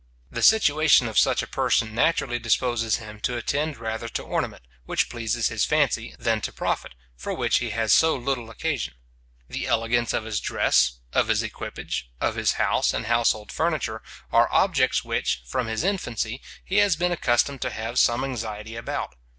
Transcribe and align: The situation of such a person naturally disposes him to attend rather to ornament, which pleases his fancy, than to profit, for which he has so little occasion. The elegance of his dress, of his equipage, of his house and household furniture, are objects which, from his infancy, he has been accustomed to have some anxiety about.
The 0.31 0.41
situation 0.41 1.07
of 1.07 1.19
such 1.19 1.43
a 1.43 1.47
person 1.47 1.93
naturally 1.93 2.39
disposes 2.39 2.95
him 2.95 3.19
to 3.19 3.37
attend 3.37 3.77
rather 3.77 4.09
to 4.09 4.23
ornament, 4.23 4.63
which 4.85 5.11
pleases 5.11 5.49
his 5.49 5.63
fancy, 5.63 6.15
than 6.17 6.41
to 6.41 6.51
profit, 6.51 6.93
for 7.15 7.35
which 7.35 7.57
he 7.59 7.69
has 7.69 7.93
so 7.93 8.15
little 8.15 8.49
occasion. 8.49 8.95
The 9.47 9.67
elegance 9.67 10.11
of 10.11 10.23
his 10.23 10.39
dress, 10.41 11.01
of 11.13 11.27
his 11.27 11.43
equipage, 11.43 12.09
of 12.19 12.33
his 12.35 12.53
house 12.53 12.95
and 12.95 13.05
household 13.05 13.51
furniture, 13.51 14.01
are 14.31 14.51
objects 14.51 15.03
which, 15.03 15.43
from 15.45 15.67
his 15.67 15.83
infancy, 15.83 16.41
he 16.65 16.77
has 16.77 16.95
been 16.95 17.11
accustomed 17.11 17.61
to 17.61 17.69
have 17.69 17.99
some 17.99 18.23
anxiety 18.23 18.75
about. 18.75 19.13